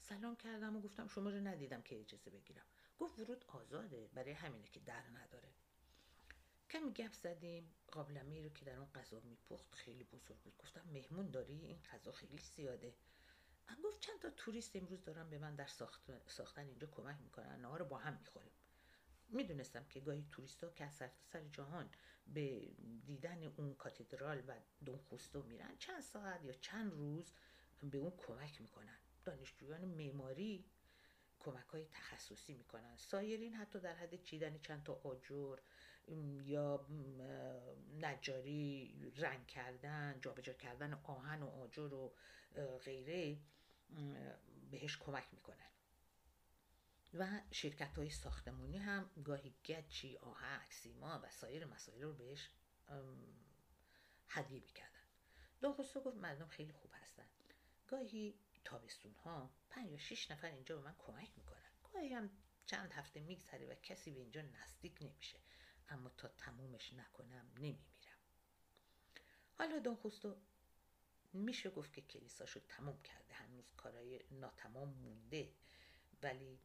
سلام 0.00 0.36
کردم 0.36 0.76
و 0.76 0.80
گفتم 0.80 1.08
شما 1.08 1.30
رو 1.30 1.40
ندیدم 1.40 1.82
که 1.82 2.00
اجازه 2.00 2.30
بگیرم. 2.30 2.66
گفت 2.98 3.18
ورود 3.18 3.44
آزاده 3.48 4.10
برای 4.14 4.32
همینه 4.32 4.68
که 4.68 4.80
در 4.80 5.02
نداره. 5.02 5.54
کمی 6.70 6.92
گپ 6.92 7.12
زدیم. 7.12 7.74
قابلمه 7.92 8.42
رو 8.42 8.48
که 8.48 8.64
در 8.64 8.78
اون 8.78 8.88
غذا 8.92 9.20
میپخت 9.20 9.74
خیلی 9.74 10.04
بزرگ 10.04 10.38
بود. 10.38 10.56
گفتم 10.58 10.88
مهمون 10.92 11.30
داری؟ 11.30 11.54
این 11.54 11.82
غذا 11.82 12.12
خیلی 12.12 12.38
زیاده. 12.38 12.94
من 13.68 13.76
گفت 13.84 14.00
چند 14.00 14.18
تا 14.20 14.30
توریست 14.30 14.76
امروز 14.76 15.04
دارم 15.04 15.30
به 15.30 15.38
من 15.38 15.54
در 15.54 15.66
ساخت... 15.66 16.02
ساختن 16.26 16.66
اینجا 16.66 16.86
کمک 16.86 17.16
می‌کنن. 17.22 17.60
نهار 17.60 17.82
با 17.82 17.98
هم 17.98 18.18
می‌خوریم. 18.18 18.52
می‌دونستم 19.28 19.84
که 19.84 20.00
گاهی 20.00 20.26
توریستا 20.30 20.70
که 20.70 20.84
از 20.84 21.02
سر 21.32 21.44
جهان 21.52 21.90
به 22.26 22.68
دیدن 23.06 23.42
اون 23.56 23.74
کاتدرال 23.74 24.42
و 24.48 24.54
دونخوستو 24.84 25.42
میرن 25.42 25.76
چند 25.78 26.02
ساعت 26.02 26.44
یا 26.44 26.52
چند 26.52 26.92
روز 26.92 27.32
به 27.82 27.98
اون 27.98 28.10
کمک 28.10 28.60
می‌کنن. 28.60 28.98
دانشجویان 29.24 29.84
معماری 29.84 30.64
کمک 31.38 31.66
های 31.66 31.84
تخصصی 31.84 32.54
می‌کنن. 32.54 32.96
سایرین 32.96 33.54
حتی 33.54 33.80
در 33.80 33.94
حد 33.94 34.22
چیدن 34.22 34.58
چند 34.58 34.82
تا 34.82 35.00
آجر 35.04 35.58
یا 36.44 36.86
نجاری 38.00 39.12
رنگ 39.16 39.46
کردن 39.46 40.18
جابجا 40.22 40.52
کردن 40.52 40.92
آهن 41.02 41.42
و 41.42 41.48
آجر 41.48 41.94
و 41.94 42.14
غیره 42.84 43.38
بهش 44.70 44.96
کمک 44.96 45.26
می‌کنن 45.32 45.70
و 47.14 47.40
شرکت 47.50 47.98
های 47.98 48.10
ساختمونی 48.10 48.78
هم 48.78 49.10
گاهی 49.24 49.54
گچی، 49.64 50.16
آهک، 50.16 50.72
سیما 50.72 51.20
و 51.22 51.30
سایر 51.30 51.64
مسائل 51.64 52.02
رو 52.02 52.12
بهش 52.12 52.50
هدیه 54.28 54.60
می‌کردن. 54.60 54.98
داخوستو 55.60 56.00
گفت 56.00 56.16
مردم 56.16 56.48
خیلی 56.48 56.72
خوب 56.72 56.90
هستن. 56.94 57.26
گاهی 57.86 58.38
تابستون 58.64 59.14
ها 59.14 59.50
پنج 59.70 59.90
یا 59.90 59.98
شیش 59.98 60.30
نفر 60.30 60.50
اینجا 60.50 60.76
به 60.76 60.82
من 60.82 60.94
کمک 60.98 61.30
می‌کنن. 61.36 61.70
گاهی 61.92 62.14
هم 62.14 62.30
چند 62.66 62.92
هفته 62.92 63.20
میگذره 63.20 63.66
و 63.66 63.74
کسی 63.74 64.10
به 64.10 64.20
اینجا 64.20 64.42
نزدیک 64.42 64.98
نمیشه. 65.00 65.38
اما 65.88 66.10
تا 66.10 66.28
تمومش 66.28 66.92
نکنم 66.92 67.50
نمیمیرم. 67.54 68.18
حالا 69.58 69.78
دونخوستو 69.78 70.36
میشه 71.32 71.70
گفت 71.70 71.92
که 71.92 72.00
کلیساشو 72.00 72.60
تموم 72.68 73.02
کرده 73.02 73.34
هنوز 73.34 73.72
کارای 73.76 74.20
ناتمام 74.30 74.88
مونده 74.88 75.52
ولی 76.22 76.60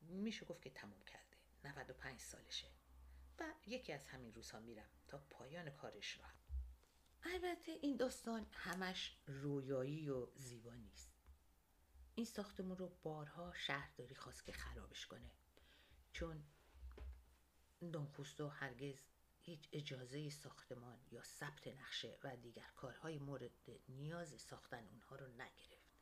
میشه 0.00 0.46
گفت 0.46 0.62
که 0.62 0.70
تموم 0.70 1.04
کرده 1.04 1.36
95 1.64 2.20
سالشه. 2.20 2.66
و 3.38 3.44
یکی 3.66 3.92
از 3.92 4.06
همین 4.06 4.34
روزها 4.34 4.60
میرم 4.60 4.88
تا 5.08 5.18
پایان 5.30 5.70
کارش 5.70 6.18
را 6.18 6.24
البته 7.22 7.72
این 7.72 7.96
داستان 7.96 8.46
همش 8.52 9.16
رویایی 9.26 10.10
و 10.10 10.26
زیبا 10.36 10.74
نیست. 10.74 11.10
این 12.14 12.26
ساختمون 12.26 12.76
رو 12.76 12.88
بارها 13.02 13.52
شهرداری 13.52 14.14
خواست 14.14 14.44
که 14.44 14.52
خرابش 14.52 15.06
کنه. 15.06 15.30
چون 16.12 16.44
دونخوستو 17.92 18.48
هرگز 18.48 18.98
هیچ 19.46 19.68
اجازه 19.72 20.30
ساختمان 20.30 20.98
یا 21.10 21.22
ثبت 21.22 21.66
نقشه 21.68 22.18
و 22.24 22.36
دیگر 22.36 22.70
کارهای 22.76 23.18
مورد 23.18 23.50
نیاز 23.88 24.40
ساختن 24.40 24.86
اونها 24.86 25.16
رو 25.16 25.26
نگرفت. 25.26 25.94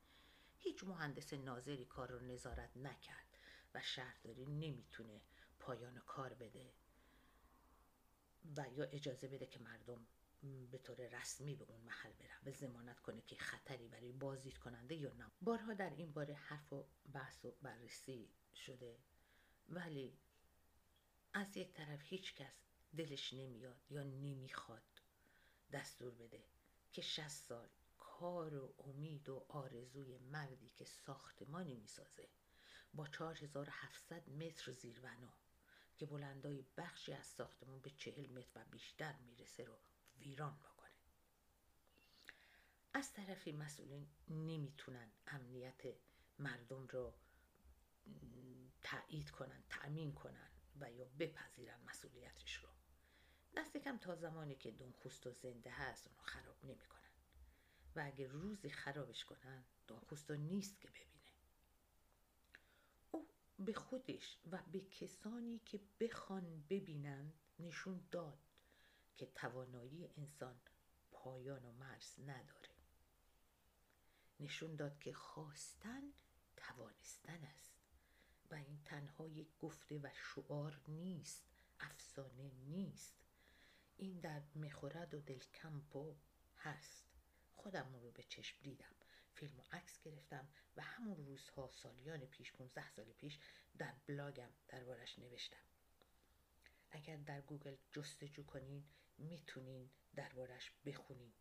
هیچ 0.59 0.85
مهندس 0.85 1.33
ناظری 1.33 1.85
کار 1.85 2.11
رو 2.11 2.21
نظارت 2.21 2.77
نکرد 2.77 3.39
و 3.75 3.83
شهرداری 3.83 4.47
نمی‌تونه 4.47 5.21
پایان 5.61 5.99
کار 5.99 6.35
بده 6.35 6.73
و 8.57 8.67
یا 8.77 8.85
اجازه 8.85 9.29
بده 9.29 9.47
که 9.47 9.59
مردم 9.59 10.07
به 10.71 10.79
طور 10.79 10.97
رسمی 10.97 11.57
به 11.57 11.65
اون 11.65 11.81
محل 11.81 12.13
برن 12.13 12.41
به 12.45 12.53
زمانت 12.53 13.01
کنه 13.01 13.23
که 13.23 13.37
خطری 13.37 13.89
برای 13.89 14.13
بازدید 14.13 14.59
کننده 14.59 14.95
یا 14.95 15.13
نه. 15.13 15.31
بارها 15.41 15.75
در 15.75 15.91
این 15.91 16.13
باره 16.13 16.35
حرف 16.35 16.73
و 16.73 16.85
بحث 17.13 17.45
و 17.45 17.51
بررسی 17.63 18.29
شده. 18.55 18.99
ولی 19.69 20.19
از 21.33 21.57
یک 21.57 21.73
طرف 21.73 22.01
هیچ 22.03 22.35
کس 22.35 22.72
دلش 22.97 23.33
نمیاد 23.33 23.83
یا 23.91 24.03
نمی‌خواد 24.03 25.01
دستور 25.73 26.15
بده 26.15 26.45
که 26.93 27.03
60 27.03 27.29
سال 27.29 27.69
کار 27.99 28.55
و 28.55 28.75
امید 28.79 29.29
و 29.29 29.47
آرزوی 29.49 30.19
مردی 30.19 30.69
که 30.69 30.85
ساختمانی 30.85 31.75
می‌سازه 31.75 32.29
با 32.95 33.07
4700 33.07 34.29
متر 34.29 34.73
زیربنا 34.73 35.35
که 35.97 36.07
بلندای 36.07 36.65
بخشی 36.77 37.13
از 37.13 37.27
ساختمان 37.27 37.81
به 37.81 37.91
چهل 37.91 38.27
متر 38.27 38.61
و 38.61 38.65
بیشتر 38.65 39.19
می‌رسه 39.19 39.65
رو 39.65 39.79
ویران 40.19 40.59
بکنه. 40.59 40.93
از 42.95 43.13
طرفی 43.13 43.53
مسئولین 43.53 44.09
نمی‌تونن 44.29 45.13
امنیت 45.27 45.83
مردم 46.39 46.87
رو 46.87 47.15
تایید 48.83 49.31
کنن 49.31 49.63
تأمین 49.71 50.15
کنن 50.15 50.51
و 50.81 50.93
یا 50.93 51.05
بپذیرن 51.05 51.81
مسئولیتش 51.81 52.55
رو. 52.57 52.69
دست 53.57 53.77
کم 53.77 53.99
تا 53.99 54.15
زمانی 54.15 54.55
که 54.55 54.71
دونخوستو 54.71 55.33
زنده 55.33 55.71
هست 55.71 56.07
اونو 56.07 56.23
خراب 56.23 56.65
نمی‌کنن. 56.65 57.03
و 57.97 58.03
اگه 58.05 58.27
روزی 58.27 58.71
خرابش 58.71 59.25
کنن 59.25 59.65
دونخوستو 59.87 60.35
نیست 60.35 60.81
که 60.81 60.89
ببینه. 60.89 61.33
او 63.11 63.29
به 63.59 63.73
خودش 63.73 64.39
و 64.51 64.63
به 64.73 64.81
کسانی 64.81 65.59
که 65.59 65.81
بخوان 66.01 66.65
ببینند 66.71 67.35
نشون 67.59 68.07
داد 68.11 68.39
که 69.17 69.27
توانایی 69.27 70.11
انسان 70.17 70.61
پایان 71.13 71.65
و 71.65 71.73
مرز 71.73 72.21
نداره. 72.21 72.69
نشون 74.41 74.77
داد 74.77 74.99
که 74.99 75.13
خواستن 75.13 76.03
توانستن 76.57 77.45
است. 77.45 77.73
و 78.51 78.55
این 78.55 78.83
تنها 78.85 79.29
یک 79.29 79.59
گفته 79.59 79.99
و 79.99 80.09
شعار 80.15 80.81
نیست 80.89 81.45
افسانه 81.81 82.51
نیست. 82.51 83.22
این 84.03 84.21
در 84.21 84.43
مخورد 84.57 85.15
و 85.15 86.15
هست. 86.57 87.05
خودم 87.55 87.95
رو 88.03 88.11
به 88.11 88.23
چشم 88.23 88.57
دیدم. 88.63 88.95
فیلم 89.35 89.61
و 89.61 89.63
عکس 89.73 90.01
گرفتم 90.01 90.49
و 90.77 90.83
همون 90.83 91.27
روزها 91.27 91.71
سالیان 91.71 92.27
پیش 92.27 92.53
15 92.53 92.89
سال 92.89 93.05
پیش 93.05 93.39
در 93.79 93.95
بلاگم 94.07 94.49
دربارش 94.69 95.19
نوشتم. 95.19 95.63
اگر 96.91 97.17
در 97.17 97.41
گوگل 97.41 97.77
جستجو 97.93 98.43
کنین 98.43 98.85
می‌تونین 99.19 99.91
دربارش 100.15 100.73
بخونین. 100.85 101.33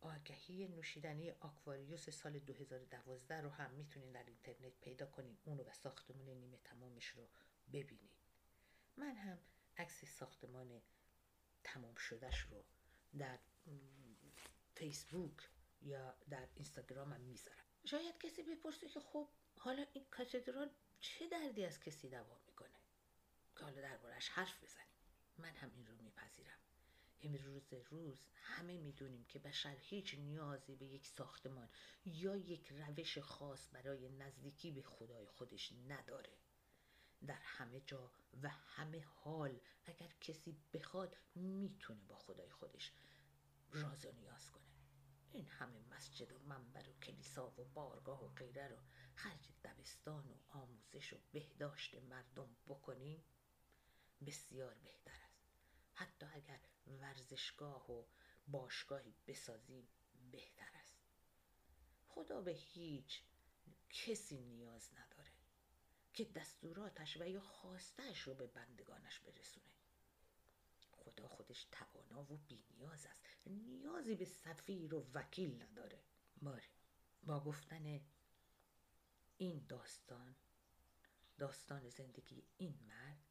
آگهی 0.00 0.68
نوشیدنی 0.68 1.30
آکواریوس 1.30 2.10
سال 2.10 2.38
2012 2.38 3.40
رو 3.40 3.50
هم 3.50 3.70
می‌تونین 3.70 4.12
در 4.12 4.24
اینترنت 4.24 4.80
پیدا 4.80 5.06
کنین. 5.06 5.38
اونو 5.44 5.62
و 5.62 5.72
ساختمان 5.72 6.28
نیمه 6.28 6.58
تمامش 6.58 7.06
رو 7.06 7.28
ببینین. 7.72 8.10
من 8.96 9.16
هم 9.16 9.38
عکس 9.76 10.04
ساختمان 10.04 10.82
تمام 11.64 11.94
شدهش 11.94 12.40
رو 12.40 12.64
در 13.18 13.38
فیسبوک 14.74 15.50
یا 15.82 16.14
در 16.30 16.48
اینستاگرامم 16.54 17.20
می‌ذارم. 17.20 17.64
شاید 17.84 18.18
کسی 18.18 18.42
بپرسه 18.42 18.88
که 18.88 19.00
خب 19.00 19.28
حالا 19.58 19.86
این 19.92 20.04
کاتدرال 20.10 20.70
چه 21.00 21.28
دردی 21.28 21.64
از 21.64 21.80
کسی 21.80 22.08
دوا 22.08 22.40
می‌کنه؟ 22.46 22.78
که 23.56 23.64
حالا 23.64 23.80
دربارش 23.80 24.28
حرف 24.28 24.64
بزنیم. 24.64 24.86
من 25.38 25.54
هم 25.54 25.70
این 25.74 25.86
رو 25.86 25.96
میپذیرم. 25.96 26.58
امروز 27.20 27.72
روز 27.72 28.20
همه 28.42 28.78
می‌دونیم 28.78 29.24
که 29.24 29.38
بشر 29.38 29.76
هیچ 29.80 30.14
نیازی 30.14 30.76
به 30.76 30.86
یک 30.86 31.06
ساختمان 31.06 31.68
یا 32.04 32.36
یک 32.36 32.72
روش 32.72 33.18
خاص 33.18 33.68
برای 33.72 34.08
نزدیکی 34.08 34.70
به 34.70 34.82
خدای 34.82 35.26
خودش 35.26 35.72
نداره. 35.88 36.32
در 37.26 37.40
همه 37.42 37.80
جا 37.80 38.12
و 38.42 38.48
همه 38.48 39.04
حال. 39.04 39.60
اگر 39.84 40.08
کسی 40.20 40.56
بخواد 40.72 41.16
می‌تونه 41.34 42.00
با 42.08 42.16
خدای 42.16 42.50
خودش 42.50 42.92
راز 43.72 44.06
و 44.06 44.12
نیاز 44.12 44.50
کنه. 44.50 44.64
این 45.32 45.48
همه 45.48 45.78
مسجد 45.78 46.32
و 46.32 46.38
منبر 46.38 46.88
و 46.88 46.92
کلیسا 46.92 47.50
و 47.50 47.64
بارگاه 47.64 48.24
و 48.24 48.28
غیره 48.28 48.68
رو 48.68 48.76
خرج 49.14 49.48
دبستان 49.64 50.30
و 50.30 50.34
آموزش 50.48 51.12
و 51.12 51.16
بهداشت 51.32 51.94
مردم 51.94 52.56
بکنیم 52.66 53.24
بسیار 54.26 54.74
بهتر 54.74 55.20
است. 55.24 55.42
حتی 55.94 56.26
اگر 56.26 56.60
ورزشگاه 56.86 57.92
و 57.92 58.04
باشگاهی 58.48 59.14
بسازیم 59.26 59.88
بهتر 60.30 60.70
است. 60.74 60.98
خدا 62.08 62.40
به 62.40 62.52
هیچ 62.52 63.22
کسی 63.90 64.38
نیاز 64.40 64.90
نداره. 64.92 65.27
که 66.18 66.24
دستوراتش 66.24 67.16
و 67.16 67.28
یا 67.28 67.40
خواستش 67.40 68.20
رو 68.20 68.34
به 68.34 68.46
بندگانش 68.46 69.20
برسونه. 69.20 69.74
خدا 70.90 71.28
خودش 71.28 71.66
توانا 71.72 72.32
و 72.32 72.36
بینیاز 72.36 73.06
است. 73.06 73.22
نیازی 73.46 74.14
به 74.14 74.24
سفیر 74.24 74.94
و 74.94 75.10
وکیل 75.14 75.62
نداره. 75.62 76.02
باری. 76.42 76.68
با 77.22 77.40
گفتن 77.40 78.00
این 79.36 79.66
داستان 79.68 80.36
داستان 81.38 81.88
زندگی 81.88 82.44
این 82.56 82.78
مرد 82.88 83.26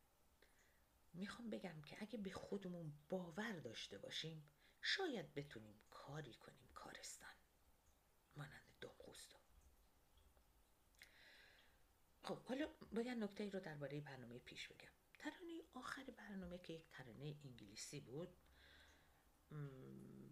می‌خوام 1.14 1.50
بگم 1.50 1.82
که 1.82 1.98
اگه 2.00 2.18
به 2.18 2.32
خودمون 2.32 2.94
باور 3.10 3.60
داشته 3.60 3.98
باشیم 3.98 4.50
شاید 4.82 5.34
بتونیم 5.34 5.82
کاری 5.90 6.34
کنیم 6.34 6.70
کارستان 6.74 7.36
مانند 8.36 8.78
دمخوستا 8.82 9.40
خب 12.28 12.44
حالا 12.44 12.68
باید 12.94 13.18
نکته 13.18 13.44
ای 13.44 13.50
رو 13.50 13.60
درباره 13.60 14.02
برنامه 14.02 14.40
پیش 14.40 14.68
بگم. 14.68 14.90
ترانه 15.18 15.62
آخر 15.74 16.04
برنامه 16.04 16.58
که 16.58 16.74
یک 16.74 16.90
ترانه 16.90 17.36
انگلیسی 17.46 18.00
بود 18.00 18.38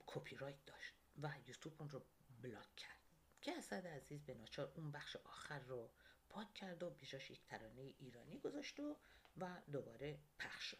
کپی 0.05 0.35
رایت 0.35 0.65
داشت 0.65 0.93
و 1.21 1.31
یوتیوب 1.47 1.75
اون 1.79 1.89
رو 1.89 2.01
بلاک 2.41 2.75
کرد. 2.75 2.97
که 3.41 3.57
اسد 3.57 3.87
عزیز 3.87 4.23
به 4.23 4.33
ناچار 4.33 4.71
اون 4.75 4.91
بخش 4.91 5.15
آخر 5.15 5.59
رو 5.59 5.89
پاک 6.29 6.53
کرد 6.53 6.83
و 6.83 6.89
بیشاش 6.89 7.31
یک 7.31 7.45
ترانه 7.45 7.93
ایرانی 7.99 8.39
گذاشت 8.39 8.79
و 8.79 8.97
و 9.37 9.61
دوباره 9.71 10.19
پخش 10.39 10.63
شد. 10.63 10.77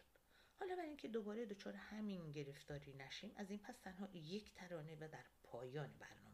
حالا 0.60 0.76
برای 0.76 0.88
اینکه 0.88 1.08
دوباره 1.08 1.46
دچار 1.46 1.74
همین 1.74 2.32
گرفتاری 2.32 2.92
نشیم 2.92 3.32
از 3.36 3.50
این 3.50 3.58
پس 3.58 3.78
تنها 3.78 4.08
یک 4.14 4.54
ترانه 4.54 4.96
و 4.96 5.08
در 5.08 5.24
پایان 5.42 5.92
برنامه 5.98 6.25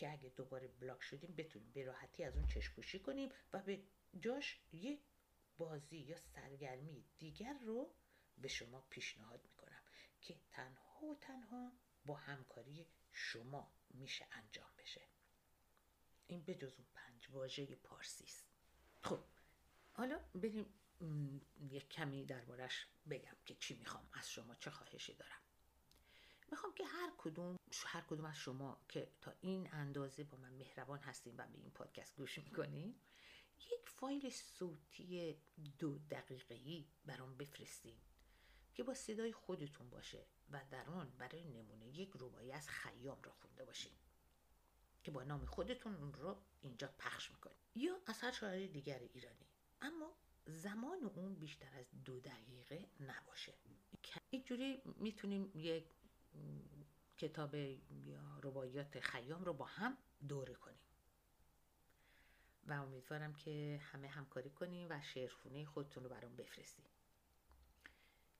که 0.00 0.12
اگه 0.12 0.28
دوباره 0.28 0.68
بلاک 0.68 1.02
شدیم 1.02 1.34
بتونیم 1.36 1.72
به 1.72 1.84
راحتی 1.84 2.24
از 2.24 2.36
اون 2.36 2.46
چشپوشی 2.46 2.98
کنیم 2.98 3.32
و 3.52 3.62
به 3.62 3.82
جاش 4.20 4.60
یک 4.72 5.00
بازی 5.58 5.98
یا 5.98 6.16
سرگرمی 6.16 7.04
دیگر 7.18 7.58
رو 7.66 7.94
به 8.38 8.48
شما 8.48 8.80
پیشنهاد 8.80 9.44
می‌کنم 9.44 9.82
که 10.20 10.36
تنها 10.50 11.06
و 11.06 11.14
تنها 11.14 11.72
با 12.06 12.14
همکاری 12.14 12.86
شما 13.12 13.72
میشه 13.90 14.26
انجام 14.32 14.70
بشه. 14.78 15.02
این 16.26 16.42
به 16.42 16.54
جز 16.54 16.76
اون 16.76 16.86
پنج 16.94 17.30
واژه 17.30 17.66
پارسی 17.66 18.24
است. 18.24 18.44
خب 19.02 19.24
حالا 19.92 20.18
بریم 20.34 20.74
یک 21.70 21.88
کمی 21.88 22.24
دربارش 22.24 22.86
بگم 23.10 23.36
که 23.44 23.54
چی 23.54 23.74
می‌خوام 23.74 24.08
از 24.12 24.30
شما 24.30 24.54
چه 24.54 24.70
خواهشی 24.70 25.14
دارم. 25.14 25.39
می‌خوام 26.50 26.74
که 26.74 26.84
هر 26.84 27.12
کدوم 27.18 27.56
هر 27.86 28.00
کدوم 28.00 28.24
از 28.24 28.36
شما 28.36 28.80
که 28.88 29.12
تا 29.20 29.34
این 29.40 29.68
اندازه 29.72 30.24
با 30.24 30.38
من 30.38 30.52
مهربان 30.52 30.98
هستین 30.98 31.34
و 31.36 31.46
به 31.46 31.58
این 31.58 31.70
پادکست 31.70 32.16
گوش 32.16 32.38
می‌کنین 32.38 32.94
یک 33.58 33.88
فایل 33.88 34.30
صوتی 34.30 35.36
دو 35.78 35.98
دقیقه‌ای 35.98 36.86
برام 37.04 37.36
بفرستین 37.36 37.96
که 38.74 38.82
با 38.82 38.94
صدای 38.94 39.32
خودتون 39.32 39.90
باشه 39.90 40.26
و 40.50 40.64
در 40.70 40.86
آن 40.90 41.10
برای 41.18 41.44
نمونه 41.44 41.88
یک 41.88 42.10
روایی 42.10 42.52
از 42.52 42.68
خیام 42.68 43.22
را 43.22 43.32
خونده 43.32 43.64
باشین 43.64 43.92
که 45.02 45.10
با 45.10 45.22
نام 45.22 45.46
خودتون 45.46 45.94
اون 45.94 46.12
رو 46.12 46.42
اینجا 46.60 46.94
پخش 46.98 47.30
می‌کنید 47.30 47.56
یا 47.74 48.00
از 48.06 48.20
هر 48.20 48.32
شاعر 48.32 48.66
دیگر 48.66 48.98
ایرانی. 48.98 49.46
اما 49.80 50.12
زمان 50.46 51.04
اون 51.04 51.34
بیشتر 51.34 51.74
از 51.78 51.86
دو 52.04 52.20
دقیقه 52.20 52.88
نباشه. 53.00 53.54
اینجوری 54.30 54.82
می‌تونیم 54.84 55.50
یک 55.54 55.84
کتاب 57.18 57.54
یا 57.54 58.38
روایات 58.42 59.00
خیام 59.00 59.44
رو 59.44 59.52
با 59.52 59.64
هم 59.64 59.98
دوره 60.28 60.54
کنیم. 60.54 60.80
و 62.66 62.72
امیدوارم 62.72 63.34
که 63.34 63.80
همه 63.82 64.08
همکاری 64.08 64.50
کنیم 64.50 64.86
و 64.90 65.00
شعرخونه 65.02 65.64
خودتون 65.64 66.04
رو 66.04 66.10
برام 66.10 66.36
بفرستیم 66.36 66.84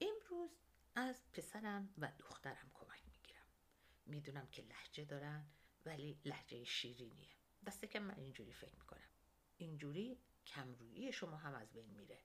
امروز 0.00 0.50
از 0.94 1.20
پسرم 1.32 1.94
و 1.98 2.12
دخترم 2.18 2.70
کمک 2.74 3.02
می‌گیرم. 3.12 3.46
می‌دونم 4.06 4.46
که 4.46 4.62
لحجه 4.62 5.04
دارن 5.04 5.46
ولی 5.86 6.20
لحجه 6.24 6.64
شیرینیه. 6.64 7.30
دسته 7.66 7.86
که 7.86 8.00
من 8.00 8.14
اینجوری 8.14 8.52
فکر 8.52 8.74
می‌کنم. 8.76 9.10
اینجوری 9.56 10.18
کمرویی 10.46 11.12
شما 11.12 11.36
هم 11.36 11.54
از 11.54 11.72
بین 11.72 11.90
میره. 11.90 12.18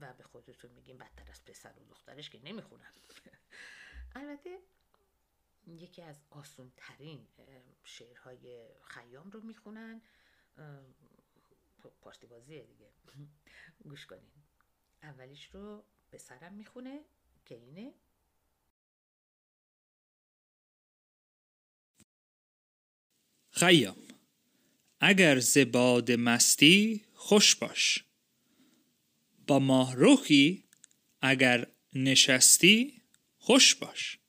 و 0.00 0.12
به 0.12 0.24
خودتون 0.24 0.70
میگیم 0.70 0.98
بدتر 0.98 1.30
از 1.30 1.44
پسر 1.44 1.72
و 1.78 1.84
دخترش 1.84 2.30
که 2.30 2.40
نمی‌خونن. 2.44 2.92
البته 4.16 4.58
یکی 5.66 6.02
از 6.02 6.20
آسون 6.30 6.72
ترین 6.76 7.26
شعرهای 7.84 8.68
خیام 8.82 9.30
رو 9.30 9.40
می‌خونن. 9.40 10.02
پارتی 12.00 12.26
بازیه 12.26 12.62
دیگه. 12.62 12.90
گوش 13.88 14.06
کنین. 14.06 14.32
اولیش 15.02 15.54
رو 15.54 15.84
پسرم 16.12 16.52
می‌خونه 16.54 17.04
که 17.44 17.54
اینه. 17.54 17.94
خیام 23.50 23.96
اگر 25.00 25.38
زباد 25.38 26.12
مستی 26.12 27.04
خوش 27.14 27.54
باش. 27.54 28.04
با 29.46 29.58
ماهروخی 29.58 30.64
اگر 31.20 31.66
نشستی 31.92 33.02
خوش 33.38 33.74
باش. 33.74 34.23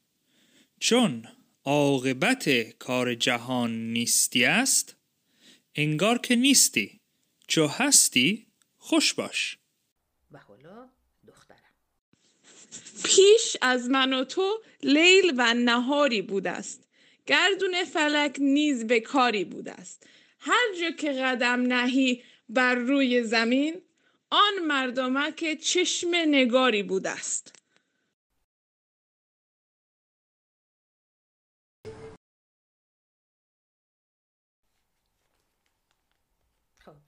چون 0.85 1.27
عاقبت 1.63 2.49
کار 2.77 3.15
جهان 3.15 3.93
نیستی 3.93 4.45
است 4.45 4.95
انگار 5.75 6.17
که 6.17 6.35
نیستی 6.35 6.99
چو 7.47 7.67
هستی 7.67 8.47
خوش 8.77 9.13
باش. 9.13 9.57
و 10.31 10.37
حالا 10.37 10.89
دخترم. 11.27 11.57
پیش 13.03 13.57
از 13.61 13.89
من 13.89 14.13
و 14.13 14.23
تو 14.23 14.61
لیل 14.83 15.33
و 15.37 15.53
نهاری 15.53 16.21
بود 16.21 16.47
است. 16.47 16.87
گردون 17.25 17.83
فلک 17.83 18.35
نیز 18.39 18.87
به 18.87 18.99
کاری 18.99 19.45
بوده 19.45 19.71
است. 19.71 20.07
هر 20.39 20.67
جا 20.81 20.91
که 20.91 21.11
قدم 21.11 21.61
نهی 21.61 22.23
بر 22.49 22.75
روی 22.75 23.23
زمین 23.23 23.81
آن 24.29 24.65
مردمک 24.67 25.59
چشم 25.61 26.11
نگاری 26.13 26.83
بوده 26.83 27.09
است. 27.09 27.54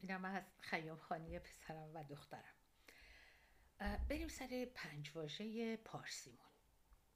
اینم 0.07 0.25
از 0.25 0.43
خیام 0.59 0.97
خانی 0.97 1.39
پسرم 1.39 1.91
و 1.93 2.03
دخترم. 2.03 2.53
بریم 4.09 4.27
سر 4.27 4.67
پنج 4.75 5.11
واژه 5.15 5.77
پارسیمون. 5.77 6.47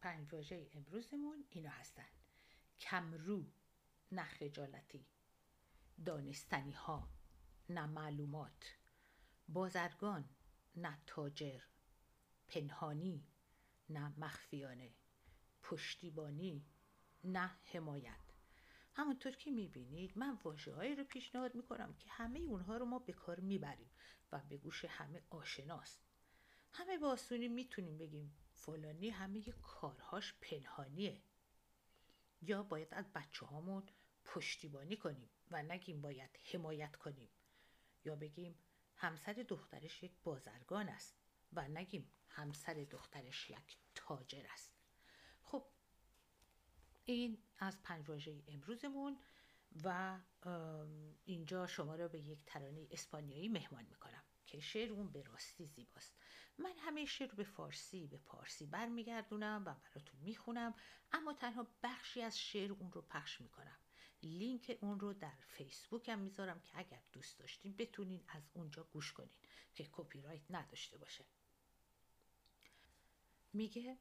پنج 0.01 0.33
واژه 0.33 0.69
امروزمون 0.73 1.45
اینا 1.49 1.69
هستن. 1.69 2.07
کمرو 2.79 3.45
نه 4.11 4.23
خجالتی. 4.23 5.05
دانستنی 6.05 6.71
ها 6.71 7.09
نه 7.69 7.85
معلومات. 7.85 8.75
بازرگان 9.47 10.29
نه 10.75 10.99
تاجر. 11.07 11.61
پنهانی 12.47 13.27
نه 13.89 14.13
مخفیانه. 14.19 14.93
پشتیبانی 15.63 16.65
نه 17.23 17.51
حمایت. 17.65 18.20
همونطور 18.93 19.31
که 19.35 19.51
می‌بینید 19.51 20.17
من 20.17 20.37
واژه 20.43 20.95
رو 20.95 21.03
پیشنهاد 21.03 21.55
می‌کنم 21.55 21.93
که 21.93 22.09
همه 22.09 22.39
اونها 22.39 22.77
رو 22.77 22.85
ما 22.85 22.99
به 22.99 23.13
کار 23.13 23.39
می‌بریم 23.39 23.91
و 24.31 24.39
به 24.49 24.57
گوش 24.57 24.85
همه 24.85 25.23
آشناست. 25.29 26.01
همه 26.73 26.97
با 26.97 27.07
آسونی 27.11 27.47
می‌تونیم 27.47 27.97
بگیم 27.97 28.37
فلانی 28.53 29.09
همه 29.09 29.41
کارهاش 29.51 30.35
پنهانیه. 30.41 31.21
یا 32.41 32.63
باید 32.63 32.87
از 32.91 33.13
بچه 33.13 33.45
هامون 33.45 33.83
پشتیبانی 34.25 34.97
کنیم 34.97 35.29
و 35.51 35.63
نگیم 35.63 36.01
باید 36.01 36.39
حمایت 36.51 36.95
کنیم. 36.95 37.29
یا 38.05 38.15
بگیم 38.15 38.59
همسر 38.95 39.33
دخترش 39.33 40.03
یک 40.03 40.11
بازرگان 40.23 40.89
است 40.89 41.15
و 41.53 41.67
نگیم 41.67 42.11
همسر 42.27 42.73
دخترش 42.73 43.49
یک 43.49 43.77
تاجر 43.95 44.45
است. 44.53 44.73
خب 45.41 45.65
این 47.05 47.37
از 47.57 47.83
پنج 47.83 48.09
واژه 48.09 48.43
امروزمون 48.47 49.17
و 49.83 50.19
اینجا 51.25 51.67
شما 51.67 51.95
را 51.95 52.07
به 52.07 52.19
یک 52.19 52.45
ترانه 52.45 52.87
اسپانیایی 52.91 53.49
مهمان 53.49 53.85
می‌کنم 53.85 54.23
که 54.45 54.59
شعر 54.59 54.91
اون 54.91 55.11
به 55.11 55.23
راستی 55.23 55.65
زیباست. 55.65 56.15
من 56.57 56.73
همه 56.77 57.05
شعر 57.05 57.29
رو 57.29 57.35
به 57.35 57.43
فارسی 57.43 58.07
به 58.07 58.17
پارسی 58.17 58.65
برمیگردونم 58.65 59.63
و 59.65 59.73
براتون 59.73 60.19
می‌خونم 60.19 60.73
اما 61.11 61.33
تنها 61.33 61.67
بخشی 61.83 62.21
از 62.21 62.39
شعر 62.39 62.71
اون 62.71 62.91
رو 62.91 63.01
پخش 63.01 63.41
می‌کنم. 63.41 63.77
لینک 64.23 64.77
اون 64.81 64.99
رو 64.99 65.13
در 65.13 65.35
فیسبوک 65.39 66.09
هم 66.09 66.19
می‌ذارم 66.19 66.59
که 66.61 66.77
اگر 66.79 67.01
دوست 67.11 67.39
داشتین 67.39 67.75
بتونین 67.75 68.23
از 68.27 68.43
اونجا 68.53 68.83
گوش 68.83 69.13
کنین 69.13 69.37
که 69.73 69.89
کپی 69.91 70.21
رایت 70.21 70.43
نداشته 70.49 70.97
باشه. 70.97 71.25
میگه 73.53 73.97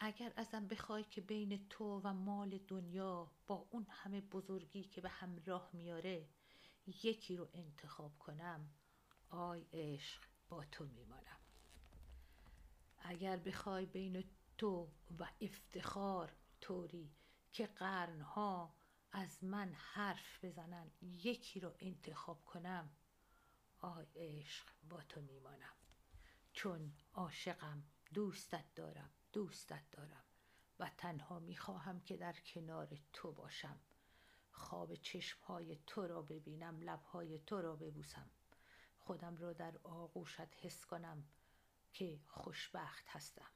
اگر 0.00 0.32
ازم 0.36 0.68
بخوای 0.68 1.04
که 1.04 1.20
بین 1.20 1.68
تو 1.68 2.00
و 2.04 2.12
مال 2.12 2.58
دنیا 2.58 3.30
با 3.46 3.66
اون 3.70 3.86
همه 3.90 4.20
بزرگی 4.20 4.84
که 4.84 5.00
به 5.00 5.08
همراه 5.08 5.70
میاره 5.72 6.28
یکی 6.86 7.36
رو 7.36 7.48
انتخاب 7.52 8.18
کنم 8.18 8.70
آی 9.30 9.66
عشق 9.72 10.24
با 10.48 10.64
تو 10.64 10.84
میمانم. 10.84 11.38
اگر 12.98 13.36
بخوای 13.36 13.86
بین 13.86 14.24
تو 14.58 14.90
و 15.18 15.28
افتخار 15.40 16.32
طوری 16.60 17.12
که 17.52 17.66
قرنها 17.66 18.74
از 19.12 19.44
من 19.44 19.72
حرف 19.74 20.44
بزنن 20.44 20.90
یکی 21.02 21.60
رو 21.60 21.74
انتخاب 21.78 22.44
کنم 22.44 22.90
آی 23.78 24.06
عشق 24.16 24.66
با 24.88 25.02
تو 25.02 25.20
میمانم. 25.20 25.76
چون 26.52 26.92
عاشقم 27.14 27.82
دوستت 28.14 28.74
دارم. 28.74 29.10
دوستت 29.38 29.90
دارم 29.92 30.24
و 30.78 30.90
تنها 30.96 31.38
می‌خواهم 31.38 32.00
که 32.00 32.16
در 32.16 32.32
کنار 32.32 32.98
تو 33.12 33.32
باشم. 33.32 33.80
خواب 34.50 34.94
چشمهای 34.94 35.78
تو 35.86 36.06
را 36.06 36.22
ببینم 36.22 36.80
لبهای 36.80 37.38
تو 37.38 37.60
را 37.62 37.76
ببوسم. 37.76 38.30
خودم 38.98 39.36
را 39.36 39.52
در 39.52 39.78
آغوشت 39.82 40.64
حس 40.64 40.86
کنم 40.86 41.24
که 41.92 42.20
خوشبخت 42.26 43.08
هستم. 43.08 43.50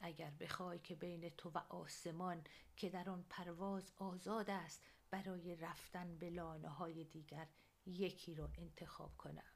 اگر 0.00 0.30
بخوای 0.30 0.78
که 0.78 0.94
بین 0.94 1.28
تو 1.28 1.50
و 1.50 1.58
آسمان 1.58 2.44
که 2.76 2.90
در 2.90 3.10
آن 3.10 3.24
پرواز 3.30 3.92
آزاد 3.96 4.50
است 4.50 4.82
برای 5.10 5.56
رفتن 5.56 6.18
به 6.18 6.30
لانه 6.30 6.68
های 6.68 7.04
دیگر 7.04 7.48
یکی 7.86 8.34
رو 8.34 8.48
انتخاب 8.54 9.16
کنم. 9.16 9.52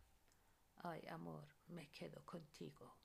آی 0.77 1.01
امور 1.01 1.55
مکدو 1.69 2.21
کنتیگو. 2.21 3.04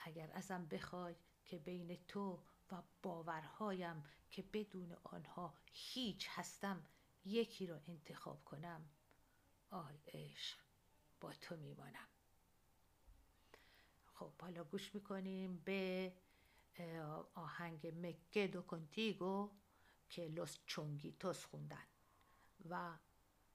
اگر 0.00 0.30
ازم 0.32 0.66
بخوای 0.66 1.14
که 1.44 1.58
بین 1.58 1.98
تو 2.08 2.42
و 2.72 2.82
باورهایم 3.02 4.04
که 4.30 4.42
بدون 4.42 4.96
آنها 5.04 5.54
هیچ 5.72 6.26
هستم 6.30 6.86
یکی 7.24 7.66
را 7.66 7.80
انتخاب 7.88 8.44
کنم. 8.44 8.88
آی 9.70 9.98
عشق 10.06 10.58
با 11.20 11.32
تو 11.32 11.56
میمانم. 11.56 12.08
خب 14.14 14.32
حالا 14.40 14.64
گوش 14.64 14.94
می‌کنیم 14.94 15.58
به 15.58 16.12
آهنگ 17.34 18.06
مکه 18.06 18.46
دو 18.46 18.62
کنتیگو 18.62 19.50
که 20.08 20.28
لس 20.28 20.58
چونگیتوس 20.66 21.44
خوندن. 21.44 21.86
و 22.70 22.98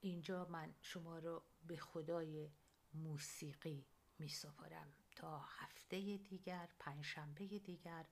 اینجا 0.02 0.46
من 0.46 0.76
شما 0.82 1.20
رو 1.20 1.44
به 1.68 1.78
خدای 1.78 2.50
موسیقی 2.94 3.86
می 4.20 4.30
سپارم 4.30 4.94
تا 5.17 5.41
هفته 5.59 5.97
دیگر 6.17 6.69
پنجشنبه 6.79 7.59
دیگر 7.59 8.05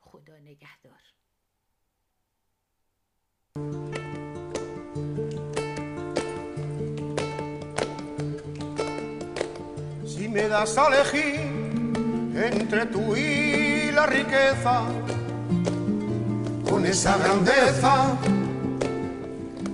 خدا 0.00 0.38
نگهدار 0.38 1.02
Si 10.06 10.28
me 10.28 10.48
das 10.48 10.76
a 10.78 10.88
elegir 10.88 11.40
entre 12.50 12.86
tú 12.86 13.16
y 13.16 13.92
la 13.92 14.06
riqueza, 14.06 14.82
con 16.68 16.84
esa 16.84 17.16
grandeza 17.18 18.16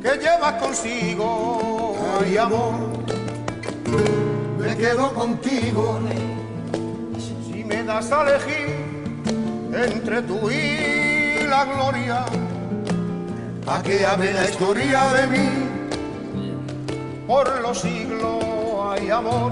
que 0.03 0.13
llevas 0.19 0.55
consigo, 0.63 1.97
ay 2.21 2.37
amor, 2.37 2.75
me 4.59 4.77
quedo 4.77 5.15
contigo 5.15 6.01
me 7.86 7.94
das 7.94 8.12
a 8.12 8.24
elegir 8.24 8.68
entre 9.72 10.22
tú 10.24 10.50
y 10.50 11.44
la 11.48 11.66
gloria, 11.66 12.26
a 13.68 13.84
que 13.84 14.04
hable 14.04 14.34
la 14.34 14.50
historia 14.50 15.04
de 15.14 15.28
mí, 15.28 15.50
por 17.28 17.62
los 17.62 17.80
siglos 17.80 18.44
hay 18.90 19.12
amor, 19.12 19.52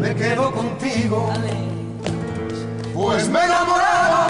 me 0.00 0.14
quedo 0.14 0.50
contigo, 0.52 1.30
pues 2.94 3.28
me 3.28 3.40
he 3.40 3.44
enamorado 3.44 4.26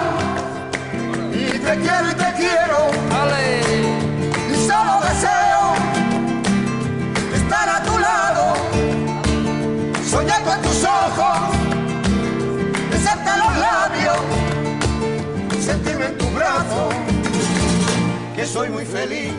y 1.32 1.58
te 1.58 1.76
quiero 1.76 2.10
y 2.10 2.14
te 2.14 2.25
que 18.36 18.44
soy 18.44 18.68
muy 18.68 18.84
feliz. 18.84 19.32